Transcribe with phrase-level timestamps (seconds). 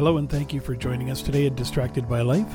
[0.00, 2.50] Hello, and thank you for joining us today at Distracted by Life.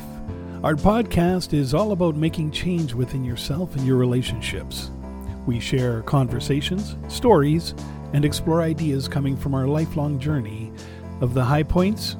[0.63, 4.89] Our podcast is all about making change within yourself and your relationships.
[5.45, 7.75] We share conversations, stories,
[8.13, 10.71] and explore ideas coming from our lifelong journey
[11.21, 12.17] of the high points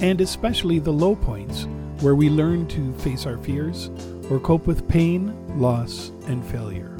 [0.00, 1.68] and especially the low points
[2.00, 3.88] where we learn to face our fears
[4.30, 6.96] or cope with pain, loss, and failure.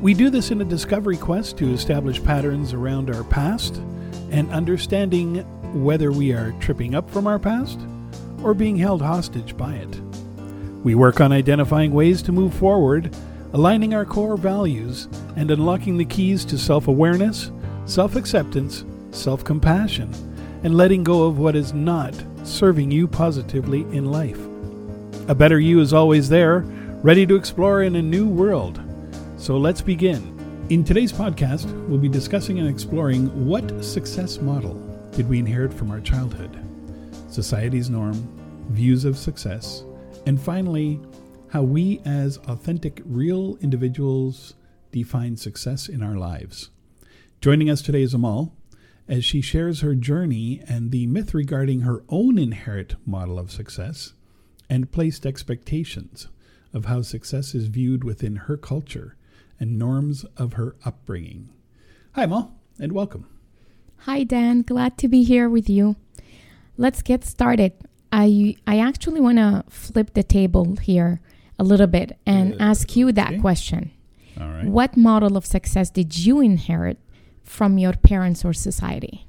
[0.00, 3.76] We do this in a discovery quest to establish patterns around our past
[4.30, 5.44] and understanding
[5.74, 7.78] whether we are tripping up from our past
[8.42, 10.00] or being held hostage by it.
[10.82, 13.14] We work on identifying ways to move forward,
[13.52, 17.50] aligning our core values, and unlocking the keys to self awareness,
[17.84, 20.12] self acceptance, self compassion,
[20.64, 22.14] and letting go of what is not
[22.44, 24.40] serving you positively in life.
[25.28, 26.60] A better you is always there,
[27.02, 28.80] ready to explore in a new world.
[29.36, 30.36] So let's begin.
[30.70, 34.89] In today's podcast, we'll be discussing and exploring what success model
[35.20, 36.58] did we inherit from our childhood,
[37.28, 38.14] society's norm,
[38.70, 39.84] views of success,
[40.24, 40.98] and finally,
[41.50, 44.54] how we as authentic, real individuals
[44.92, 46.70] define success in our lives.
[47.42, 48.56] Joining us today is Amal
[49.08, 54.14] as she shares her journey and the myth regarding her own inherent model of success
[54.70, 56.28] and placed expectations
[56.72, 59.18] of how success is viewed within her culture
[59.58, 61.50] and norms of her upbringing.
[62.12, 63.26] Hi, Amal, and welcome.
[64.04, 64.62] Hi, Dan.
[64.62, 65.96] Glad to be here with you.
[66.78, 67.72] Let's get started.
[68.10, 71.20] I I actually want to flip the table here
[71.58, 73.40] a little bit and uh, ask you that okay.
[73.40, 73.90] question.
[74.40, 74.64] All right.
[74.64, 76.98] What model of success did you inherit
[77.44, 79.26] from your parents or society?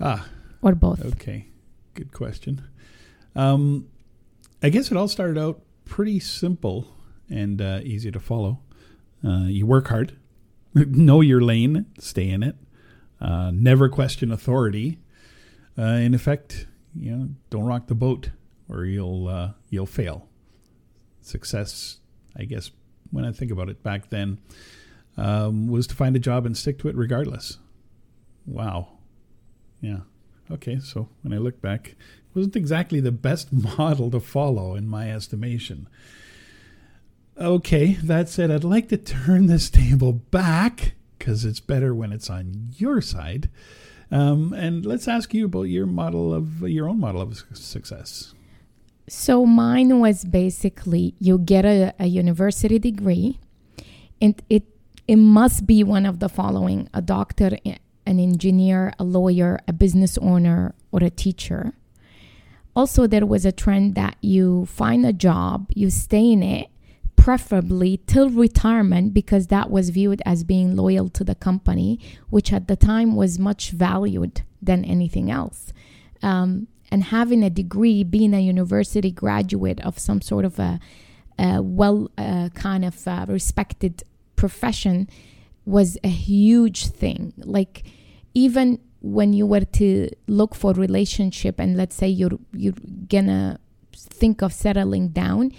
[0.00, 0.26] Ah.
[0.62, 1.04] Or both?
[1.04, 1.48] Okay.
[1.94, 2.62] Good question.
[3.36, 3.88] Um,
[4.62, 6.88] I guess it all started out pretty simple
[7.28, 8.60] and uh, easy to follow.
[9.22, 10.16] Uh, you work hard,
[10.74, 12.56] know your lane, stay in it.
[13.20, 14.98] Uh, never question authority.
[15.78, 18.30] Uh, in effect, you know, don't rock the boat,
[18.68, 20.28] or you'll uh, you'll fail.
[21.20, 21.98] Success,
[22.36, 22.70] I guess,
[23.10, 24.38] when I think about it back then,
[25.16, 27.58] um, was to find a job and stick to it regardless.
[28.46, 28.98] Wow,
[29.80, 30.00] yeah,
[30.50, 30.78] okay.
[30.80, 35.12] So when I look back, it wasn't exactly the best model to follow in my
[35.12, 35.88] estimation.
[37.38, 42.28] Okay, that said, I'd like to turn this table back because it's better when it's
[42.28, 43.48] on your side.
[44.10, 48.34] Um, and let's ask you about your model of your own model of success.
[49.06, 53.38] So mine was basically you get a, a university degree,
[54.20, 54.64] and it
[55.06, 60.18] it must be one of the following: a doctor, an engineer, a lawyer, a business
[60.18, 61.74] owner, or a teacher.
[62.74, 66.69] Also, there was a trend that you find a job, you stay in it,
[67.30, 71.96] preferably till retirement because that was viewed as being loyal to the company,
[72.28, 75.72] which at the time was much valued than anything else.
[76.24, 80.80] Um, and having a degree, being a university graduate of some sort of a,
[81.38, 84.02] a well uh, kind of uh, respected
[84.34, 85.08] profession
[85.64, 87.32] was a huge thing.
[87.36, 87.84] Like
[88.34, 93.60] even when you were to look for relationship and let's say you're you're gonna
[93.94, 95.52] think of settling down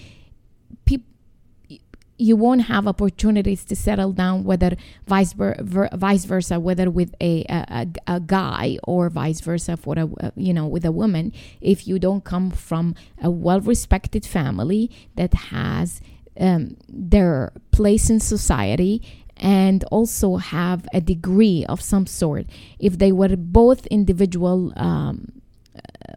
[2.21, 4.75] you won't have opportunities to settle down whether
[5.07, 10.31] vice, ver- vice versa whether with a, a, a, guy or vice versa for a
[10.35, 15.99] you know with a woman if you don't come from a well-respected family that has
[16.39, 19.01] um, their place in society
[19.38, 22.45] and also have a degree of some sort.
[22.77, 25.41] If they were both individual um,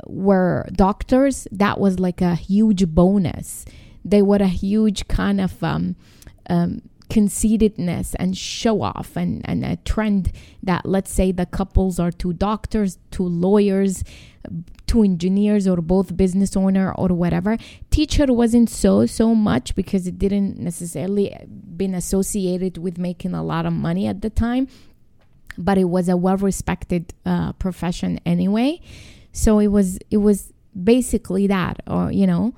[0.07, 3.65] were doctors that was like a huge bonus
[4.05, 5.97] they were a huge kind of um,
[6.49, 10.33] um, conceitedness and show off and, and a trend
[10.63, 14.03] that let's say the couples are two doctors two lawyers
[14.87, 17.57] two engineers or both business owner or whatever.
[17.91, 21.35] Teacher wasn't so so much because it didn't necessarily
[21.77, 24.69] been associated with making a lot of money at the time
[25.57, 28.81] but it was a well respected uh, profession anyway.
[29.33, 30.53] So it was it was
[30.83, 32.55] basically that or you know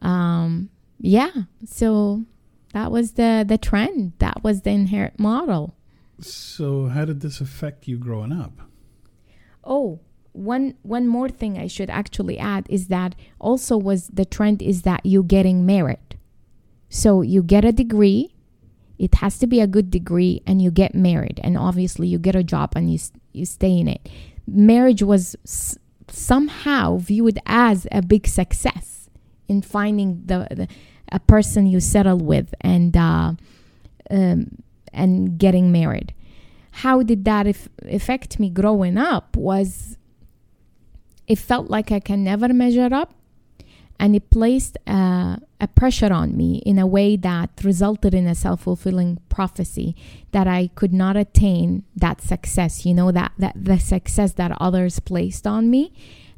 [0.00, 0.70] um,
[1.04, 1.32] yeah.
[1.66, 2.24] So
[2.72, 4.14] that was the the trend.
[4.18, 5.74] That was the inherent model.
[6.20, 8.62] So how did this affect you growing up?
[9.62, 10.00] Oh,
[10.32, 14.82] one one more thing I should actually add is that also was the trend is
[14.82, 16.18] that you getting married.
[16.88, 18.34] So you get a degree,
[18.98, 22.34] it has to be a good degree and you get married and obviously you get
[22.36, 22.98] a job and you
[23.32, 24.08] you stay in it.
[24.46, 25.78] Marriage was s-
[26.08, 29.08] somehow viewed as a big success
[29.48, 30.68] in finding the, the
[31.12, 33.32] a person you settle with and uh,
[34.10, 34.62] um,
[34.92, 36.12] and getting married.
[36.72, 37.46] How did that
[37.88, 39.36] affect me growing up?
[39.36, 39.96] Was
[41.26, 43.14] it felt like I can never measure up,
[43.98, 48.34] and it placed uh, a pressure on me in a way that resulted in a
[48.34, 49.94] self-fulfilling prophecy
[50.32, 52.84] that I could not attain that success.
[52.84, 55.92] You know that that the success that others placed on me,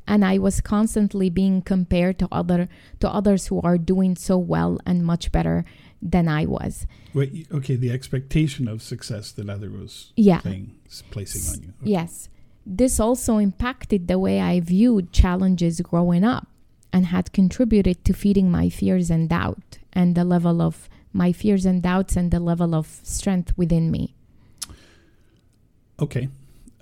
[0.07, 2.69] and I was constantly being compared to other
[3.01, 5.65] to others who are doing so well and much better
[6.03, 6.87] than I was.
[7.15, 10.41] Wait, okay, the expectation of success that other was Yeah.
[10.41, 10.73] playing,
[11.11, 11.73] placing on you.
[11.83, 11.91] Okay.
[11.91, 12.29] Yes.
[12.65, 16.49] This also impacted the way I viewed challenges growing up
[16.93, 21.65] and had contributed to feeding my fears and doubt and the level of my fears
[21.65, 24.15] and doubts and the level of strength within me.
[25.99, 26.29] Okay.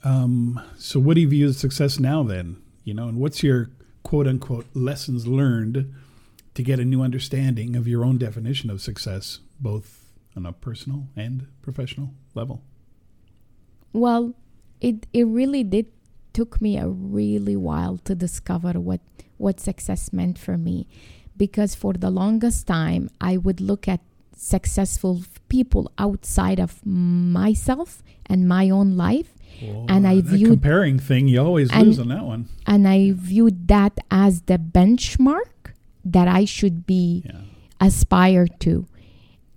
[0.03, 2.57] Um, so, what do you view as success now then?
[2.85, 3.71] You know, and what's your
[4.03, 5.93] quote unquote lessons learned
[6.55, 11.09] to get a new understanding of your own definition of success, both on a personal
[11.17, 12.63] and professional level?
[13.93, 14.35] Well,
[14.81, 15.87] it it really did
[16.33, 19.01] took me a really while to discover what
[19.39, 20.87] what success meant for me
[21.37, 24.01] because for the longest time I would look at
[24.37, 29.34] successful people outside of myself and my own life
[29.89, 32.47] And I viewed- comparing thing, you always and- lose on that one.
[32.67, 35.73] and I viewed that as the benchmark
[36.05, 37.41] that I should be Yeah.
[37.81, 38.87] aspire to.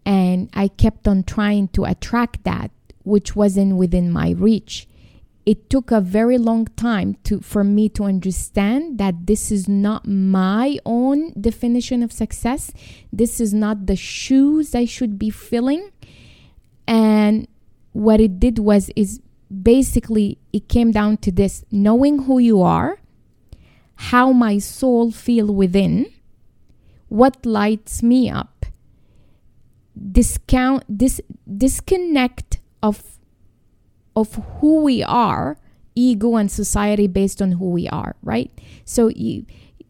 [0.06, 2.72] And I kept on trying to attract that,
[3.04, 4.88] which wasn't within my reach.
[5.46, 10.06] It took a very long time to for me to understand that this is not
[10.08, 12.72] my own definition of success.
[13.12, 15.84] This is not the shoes I should be filling.
[16.88, 17.48] And
[17.94, 23.00] what it did was is basically it came down to this knowing who you are,
[23.96, 26.12] how my soul feel within,
[27.10, 28.58] what lights me up
[30.12, 31.20] discount this
[31.58, 33.18] disconnect of
[34.16, 35.58] of who we are
[35.96, 38.52] ego and society based on who we are right?
[38.86, 39.46] So you,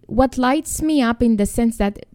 [0.05, 2.05] what lights me up in the sense that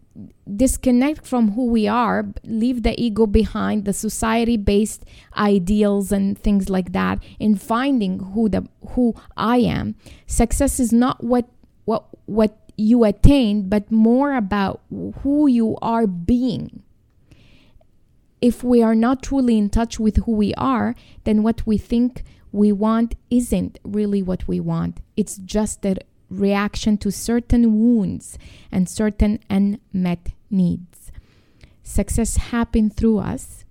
[0.55, 5.03] disconnect from who we are leave the ego behind the society based
[5.35, 9.95] ideals and things like that in finding who the who i am
[10.27, 11.49] success is not what
[11.85, 14.81] what what you attain but more about
[15.23, 16.83] who you are being
[18.43, 22.25] if we are not truly in touch with who we are, then what we think
[22.51, 24.99] we want isn't really what we want.
[25.15, 25.95] It's just a
[26.33, 28.37] reaction to certain wounds
[28.71, 31.11] and certain unmet needs.
[31.83, 33.65] Success happens through us.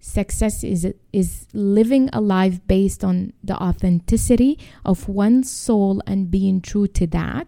[0.00, 6.60] Success is is living a life based on the authenticity of one's soul and being
[6.60, 7.46] true to that.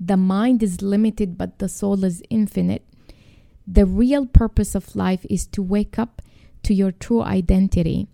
[0.00, 2.84] The mind is limited, but the soul is infinite
[3.66, 6.22] the real purpose of life is to wake up
[6.62, 8.08] to your true identity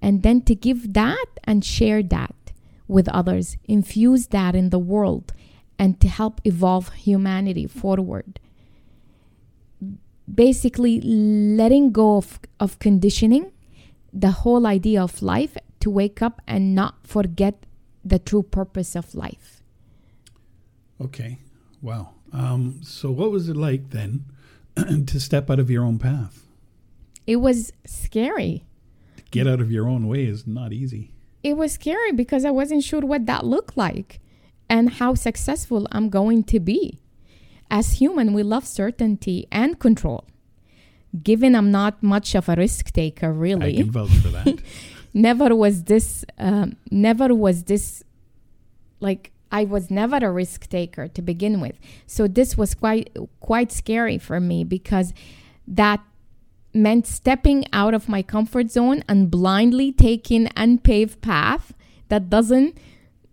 [0.00, 2.34] and then to give that and share that
[2.86, 5.32] with others, infuse that in the world,
[5.78, 8.40] and to help evolve humanity forward.
[10.32, 13.52] Basically, letting go of, of conditioning,
[14.12, 17.66] the whole idea of life, to wake up and not forget
[18.04, 19.62] the true purpose of life.
[21.00, 21.38] Okay.
[21.82, 22.10] Wow.
[22.32, 24.24] Um, so, what was it like then
[25.06, 26.46] to step out of your own path?
[27.26, 28.64] It was scary.
[29.30, 31.13] Get out of your own way is not easy.
[31.44, 34.18] It was scary because I wasn't sure what that looked like
[34.68, 36.98] and how successful I'm going to be.
[37.70, 40.24] As human, we love certainty and control.
[41.22, 43.74] Given I'm not much of a risk taker, really.
[43.74, 44.62] I can vote for that.
[45.14, 48.02] never was this, um, never was this,
[49.00, 51.78] like I was never a risk taker to begin with.
[52.06, 55.12] So this was quite quite scary for me because
[55.68, 56.00] that
[56.74, 61.72] meant stepping out of my comfort zone and blindly taking unpaved path
[62.08, 62.76] that doesn't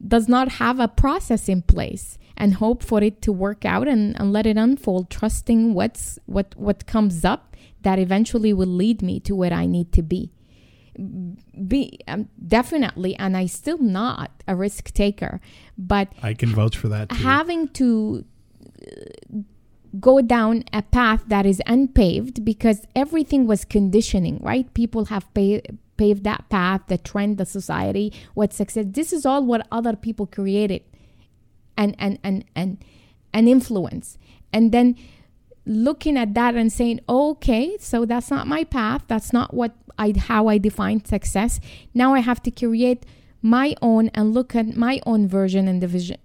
[0.05, 4.19] does not have a process in place and hope for it to work out and,
[4.19, 9.19] and let it unfold trusting what's what what comes up that eventually will lead me
[9.19, 10.31] to where i need to be
[11.67, 15.39] be um, definitely and i still not a risk taker
[15.77, 17.15] but I can vouch for that too.
[17.15, 18.25] having to
[19.99, 24.73] go down a path that is unpaved because everything was conditioning, right?
[24.73, 25.61] People have pa-
[25.97, 28.85] paved that path, the trend, the society, what success.
[28.87, 30.83] This is all what other people created
[31.77, 32.77] and and and and
[33.33, 34.17] and influence.
[34.53, 34.95] And then
[35.65, 39.03] looking at that and saying, okay, so that's not my path.
[39.07, 41.59] That's not what I how I define success.
[41.93, 43.05] Now I have to create
[43.41, 46.17] my own and look at my own version and division,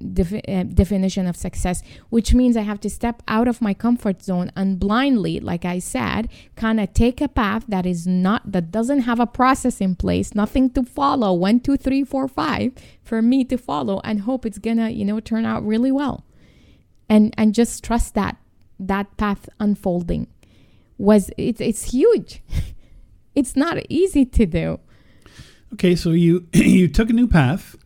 [0.49, 4.53] uh, definition of success, which means I have to step out of my comfort zone
[4.55, 9.01] and blindly, like I said, kind of take a path that is not, that doesn't
[9.01, 13.45] have a process in place, nothing to follow, one, two, three, four, five, for me
[13.45, 16.25] to follow and hope it's gonna, you know, turn out really well.
[17.09, 18.37] And, and just trust that,
[18.79, 20.27] that path unfolding
[20.99, 22.43] was, it's, it's huge.
[23.35, 24.81] it's not easy to do
[25.77, 27.77] Okay, so you you took a new path.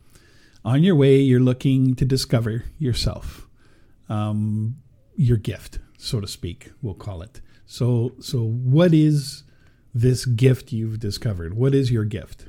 [0.65, 3.49] On your way, you're looking to discover yourself,
[4.09, 4.77] um,
[5.17, 6.71] your gift, so to speak.
[6.83, 7.41] We'll call it.
[7.67, 9.43] So, so what is
[9.93, 11.55] this gift you've discovered?
[11.55, 12.47] What is your gift?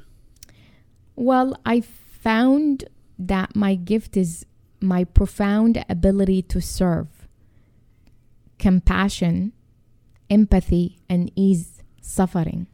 [1.16, 2.84] Well, I found
[3.18, 4.46] that my gift is
[4.80, 7.08] my profound ability to serve,
[8.60, 9.54] compassion,
[10.30, 12.68] empathy, and ease suffering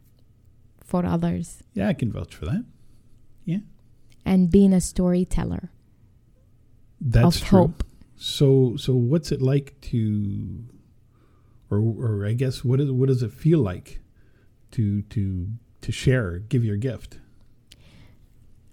[0.88, 1.62] for others.
[1.74, 2.66] Yeah, I can vouch for that.
[3.46, 3.60] Yeah.
[4.26, 5.70] And being a storyteller.
[7.00, 7.60] That's true.
[7.60, 7.84] hope.
[8.16, 10.64] So so what's it like to
[11.70, 14.00] or or I guess what is what does it feel like
[14.72, 15.50] to to
[15.82, 17.20] to share, give your gift?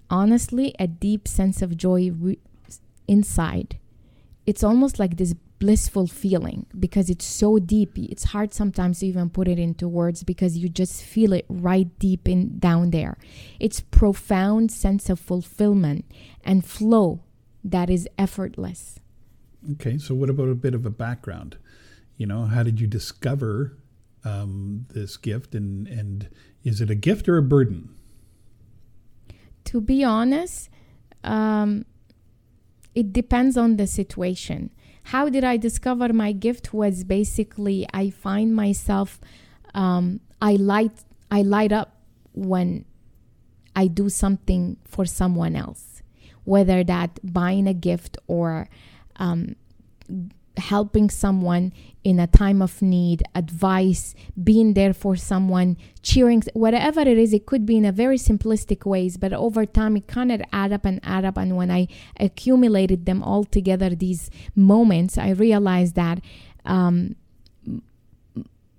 [0.08, 2.38] Honestly, a deep sense of joy re-
[3.08, 3.78] inside.
[4.46, 7.96] It's almost like this blissful feeling because it's so deep.
[7.96, 11.88] It's hard sometimes to even put it into words because you just feel it right
[11.98, 13.16] deep in down there.
[13.60, 16.04] It's profound sense of fulfillment
[16.44, 17.20] and flow
[17.64, 19.00] that is effortless.
[19.72, 21.56] Okay, so what about a bit of a background?
[22.16, 23.76] You know, how did you discover
[24.24, 26.28] um, this gift, and and
[26.62, 27.94] is it a gift or a burden?
[29.64, 30.68] To be honest,
[31.24, 31.86] um,
[32.94, 34.70] it depends on the situation.
[35.04, 36.72] How did I discover my gift?
[36.72, 39.20] Was basically I find myself,
[39.74, 42.00] um, I light I light up
[42.32, 42.84] when
[43.76, 46.02] I do something for someone else,
[46.44, 48.68] whether that buying a gift or
[49.16, 49.56] um,
[50.56, 51.72] helping someone
[52.04, 57.46] in a time of need, advice, being there for someone, cheering, whatever it is, it
[57.46, 60.84] could be in a very simplistic ways, but over time it kind of add up
[60.84, 61.36] and add up.
[61.36, 61.88] And when I
[62.20, 66.20] accumulated them all together, these moments, I realized that
[66.66, 67.16] um,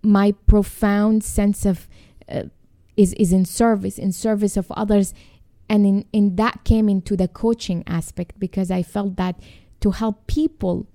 [0.02, 1.88] my profound sense of
[2.30, 2.44] uh,
[2.96, 5.14] is is in service, in service of others,
[5.68, 9.36] and in in that came into the coaching aspect because I felt that
[9.82, 10.88] to help people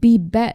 [0.00, 0.50] be, be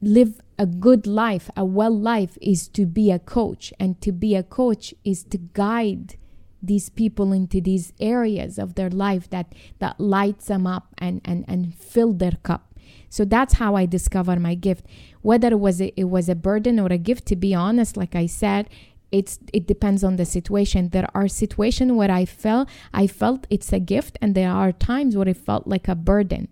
[0.00, 4.34] live a good life, a well life is to be a coach, and to be
[4.34, 6.16] a coach is to guide
[6.62, 11.44] these people into these areas of their life that that lights them up and and
[11.48, 12.74] and fill their cup.
[13.08, 14.86] So that's how I discovered my gift.
[15.22, 18.14] Whether it was a, it was a burden or a gift, to be honest, like
[18.14, 18.68] I said,
[19.12, 20.88] it's it depends on the situation.
[20.88, 25.16] There are situations where I felt I felt it's a gift, and there are times
[25.16, 26.48] where it felt like a burden,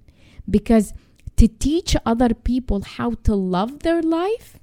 [0.49, 0.93] because
[1.43, 4.61] to teach other people how to love their life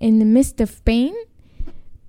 [0.00, 1.14] in the midst of pain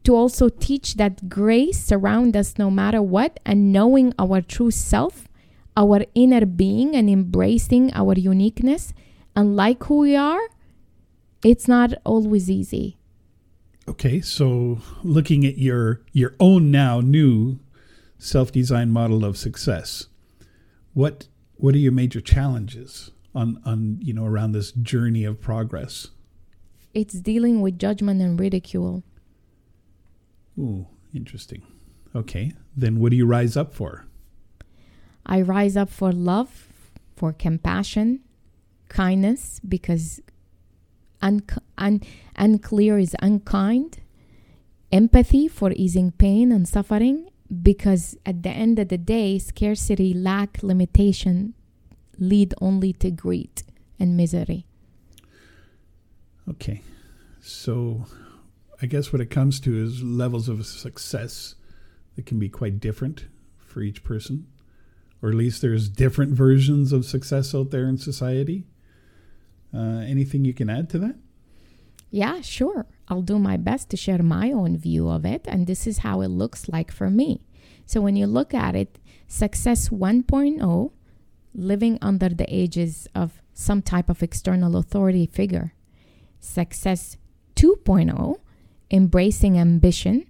[0.06, 5.28] to also teach that grace surround us no matter what and knowing our true self
[5.76, 8.94] our inner being and embracing our uniqueness.
[9.36, 10.48] And like who we are
[11.44, 12.98] it's not always easy.
[13.86, 17.60] Okay, so looking at your your own now new
[18.18, 20.08] self-designed model of success,
[20.94, 26.08] what what are your major challenges on on you know around this journey of progress?
[26.94, 29.04] it's dealing with judgment and ridicule
[30.58, 31.64] Ooh, interesting.
[32.16, 34.06] Okay, then what do you rise up for?
[35.26, 36.70] I rise up for love,
[37.18, 38.22] for compassion,
[38.88, 40.22] kindness, because
[41.22, 41.44] un-
[41.78, 42.02] un-
[42.38, 43.98] unclear is unkind,
[44.94, 47.28] empathy for easing pain and suffering,
[47.62, 51.54] because at the end of the day, scarcity, lack, limitation
[52.20, 53.64] lead only to greed
[54.00, 54.66] and misery.
[56.50, 56.82] Okay,
[57.42, 58.06] so
[58.82, 61.56] I guess what it comes to is levels of success
[62.16, 63.26] that can be quite different
[63.58, 64.48] for each person,
[65.22, 68.66] or at least there's different versions of success out there in society.
[69.74, 71.16] Uh, anything you can add to that?
[72.12, 72.86] Yeah, sure.
[73.08, 76.22] I'll do my best to share my own view of it, and this is how
[76.22, 77.42] it looks like for me.
[77.86, 80.92] So, when you look at it, success 1.0,
[81.56, 85.74] living under the aegis of some type of external authority figure.
[86.40, 87.18] Success
[87.56, 88.36] 2.0,
[88.92, 90.26] embracing ambition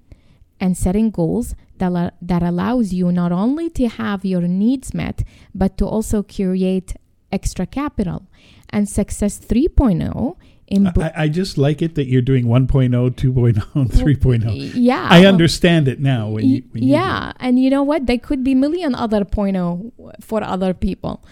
[0.60, 5.78] and setting goals that, that allows you not only to have your needs met, but
[5.78, 6.94] to also create
[7.32, 8.28] extra capital.
[8.70, 10.38] And success 3.0
[10.72, 14.72] I, I just like it that you're doing 1.0, 2.0, and 3.0.
[14.74, 15.08] yeah.
[15.10, 16.30] I understand it now.
[16.30, 18.08] When you, when you yeah, and you know what?
[18.08, 19.92] There could be million other point oh
[20.22, 21.24] for other people.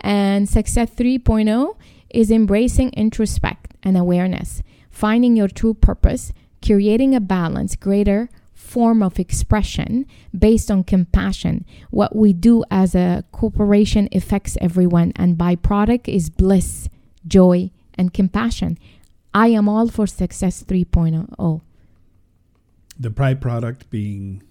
[0.00, 1.76] And success 3.0
[2.08, 6.32] is embracing introspect and awareness, finding your true purpose,
[6.64, 10.06] creating a balance, greater form of expression
[10.36, 11.64] based on compassion.
[11.90, 16.88] What we do as a corporation affects everyone, and byproduct is bliss,
[17.26, 17.70] joy,
[18.00, 18.72] and compassion.
[19.34, 21.60] I am all for success 3.0
[23.04, 24.42] The byproduct being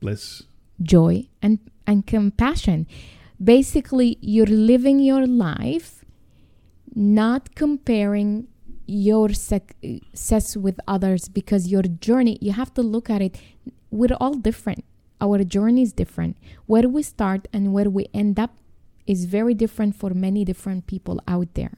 [0.00, 0.24] bliss.
[0.94, 1.14] joy
[1.46, 1.58] and
[1.90, 2.80] and compassion.
[3.52, 5.90] Basically you're living your life
[7.22, 8.30] not comparing
[8.86, 13.34] your success with others because your journey you have to look at it
[13.98, 14.82] we're all different.
[15.24, 16.34] Our journey is different.
[16.72, 18.52] Where we start and where we end up
[19.12, 21.76] is very different for many different people out there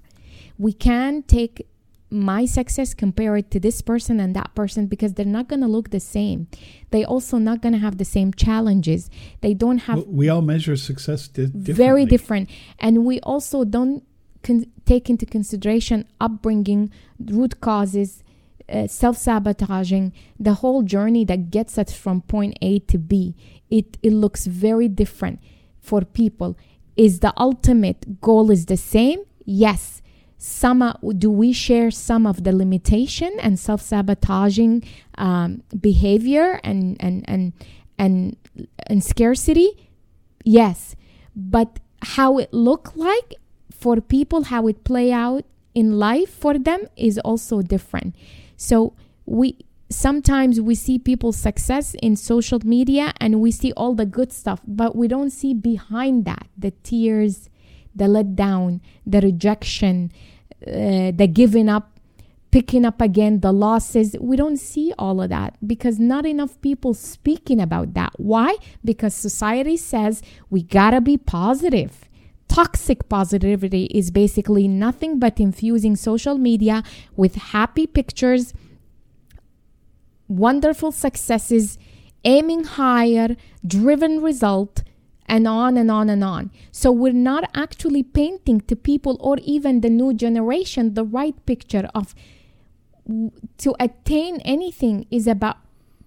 [0.58, 1.66] we can take
[2.10, 5.66] my success compare it to this person and that person because they're not going to
[5.66, 6.48] look the same.
[6.90, 9.10] They also not going to have the same challenges.
[9.40, 11.72] They don't have we all measure success di- differently.
[11.74, 12.50] very different.
[12.78, 14.04] And we also don't
[14.42, 18.22] con- take into consideration upbringing root causes
[18.70, 23.34] uh, self-sabotaging the whole journey that gets us from point a to b.
[23.70, 25.40] It, it looks very different
[25.80, 26.56] for people.
[26.96, 29.20] Is the ultimate goal is the same?
[29.44, 30.00] Yes
[30.38, 34.84] some do we share some of the limitation and self-sabotaging
[35.16, 37.52] um, behavior and and and
[37.98, 38.36] and
[38.86, 39.90] and scarcity?
[40.44, 40.94] Yes.
[41.34, 43.34] But how it look like
[43.72, 48.14] for people how it play out in life for them is also different.
[48.56, 48.94] So
[49.26, 49.56] we
[49.90, 54.60] sometimes we see people's success in social media and we see all the good stuff
[54.66, 57.48] but we don't see behind that the tears
[57.98, 60.10] the letdown the rejection
[60.66, 61.98] uh, the giving up
[62.50, 64.16] picking up again the losses.
[64.18, 68.12] We don't see all of that because not enough people speaking about that.
[68.16, 68.56] Why?
[68.84, 72.08] Because society says we gotta be positive.
[72.48, 76.82] Toxic positivity is basically nothing but infusing social media
[77.16, 78.54] with happy pictures
[80.28, 81.78] wonderful successes
[82.24, 83.36] aiming higher
[83.66, 84.82] driven result
[85.28, 86.50] and on and on and on.
[86.72, 91.88] So we're not actually painting to people or even the new generation the right picture
[91.94, 92.14] of
[93.58, 95.56] to attain anything is about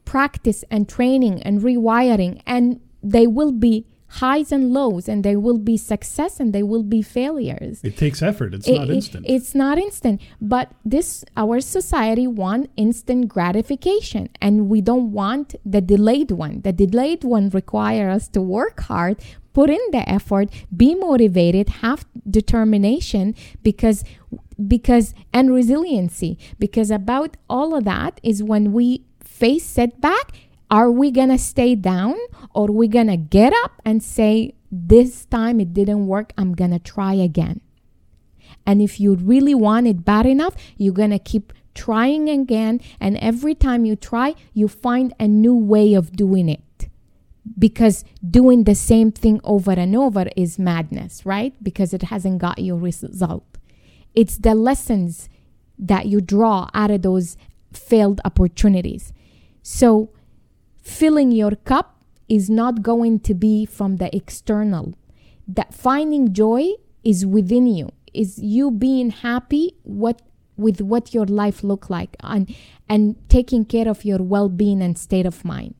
[0.06, 3.86] practice and training and rewiring and they will be
[4.20, 8.22] highs and lows and there will be success and there will be failures It takes
[8.22, 8.54] effort.
[8.54, 9.26] It's it- not it- instant.
[9.36, 10.20] it's not instant.
[10.54, 16.56] But this our society want instant gratification and we don't want the delayed one.
[16.68, 19.16] The delayed one require us to work hard,
[19.54, 24.04] put in the effort, be motivated, have determination because
[24.76, 26.38] because and resiliency.
[26.60, 30.32] Because about all of that is when we face setback,
[30.72, 32.16] are we gonna stay down
[32.56, 36.80] or are we gonna get up and say this time it didn't work, I'm gonna
[36.80, 37.62] try again.
[38.66, 42.80] And if you really want it bad enough, you're going to keep trying again.
[43.00, 46.90] And every time you try, you find a new way of doing it.
[47.58, 51.56] Because doing the same thing over and over is madness, right?
[51.64, 53.58] Because it hasn't got your result.
[54.14, 55.28] It's the lessons
[55.80, 57.38] that you draw out of those
[57.74, 59.12] failed opportunities.
[59.64, 60.10] So,
[60.82, 64.94] filling your cup is not going to be from the external.
[65.48, 66.72] That finding joy
[67.04, 67.90] is within you.
[68.14, 70.22] Is you being happy what
[70.58, 72.54] with what your life look like and
[72.88, 75.76] and taking care of your well-being and state of mind.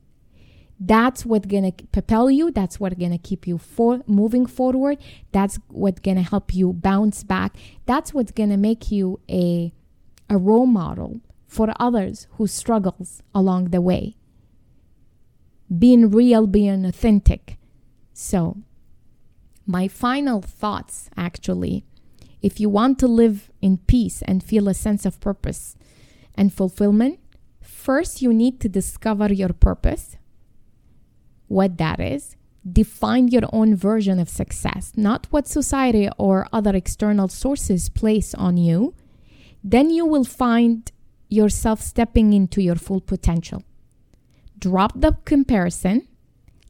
[0.80, 2.50] That's what gonna propel you.
[2.50, 4.98] That's what gonna keep you for moving forward.
[5.30, 7.56] That's what gonna help you bounce back.
[7.86, 9.72] That's what's gonna make you a
[10.28, 14.16] a role model for others who struggles along the way
[15.78, 17.58] being real, being authentic.
[18.12, 18.58] So,
[19.66, 21.84] my final thoughts actually,
[22.40, 25.76] if you want to live in peace and feel a sense of purpose
[26.34, 27.20] and fulfillment,
[27.60, 30.16] first you need to discover your purpose,
[31.48, 32.36] what that is.
[32.70, 38.56] Define your own version of success, not what society or other external sources place on
[38.56, 38.94] you.
[39.64, 40.90] Then you will find
[41.28, 43.64] yourself stepping into your full potential
[44.62, 46.06] drop the comparison,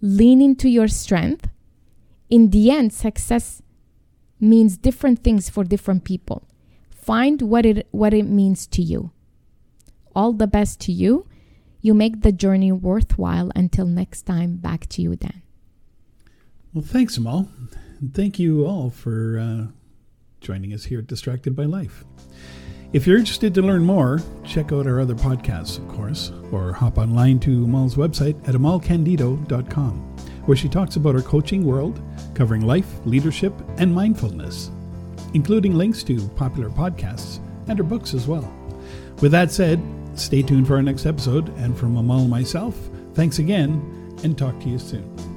[0.00, 1.48] lean into your strength.
[2.31, 3.62] In the end, success
[4.40, 6.42] means different things for different people.
[6.90, 9.11] Find what it what it means to you.
[10.14, 11.26] All the best to you.
[11.85, 14.57] You make the journey worthwhile until next time.
[14.57, 15.42] Back to you, Dan.
[16.72, 17.48] well, thanks, Amal.
[18.00, 19.66] And thank you all for uh,
[20.40, 22.05] joining us here at Distracted by Life.
[22.92, 26.98] If you're interested to learn more, check out our other podcasts, of course, or hop
[26.98, 29.94] online to Amal's website at amalcandido.com,
[30.44, 32.02] where she talks about her coaching world,
[32.35, 34.70] covering life, leadership, and mindfulness,
[35.33, 38.52] including links to popular podcasts and her books as well.
[39.22, 39.81] With that said,
[40.14, 42.78] stay tuned for our next episode, and from Amal and myself,
[43.14, 45.32] thanks again, and talk to you soon.